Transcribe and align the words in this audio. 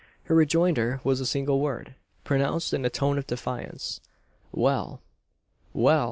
Her 0.23 0.33
rejoinder 0.33 0.99
was 1.03 1.19
a 1.19 1.27
single 1.27 1.59
word, 1.59 1.93
pronounced 2.23 2.73
in 2.73 2.83
a 2.85 2.89
tone 2.89 3.19
of 3.19 3.27
defiance. 3.27 4.01
"Well!" 4.51 5.03
"Well!" 5.73 5.99